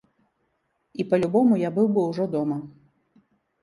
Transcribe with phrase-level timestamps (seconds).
[1.03, 2.63] І па-любому я быў бы ўжо дома.